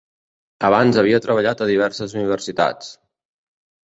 [0.69, 2.91] Abans havia treballat a diverses universitats: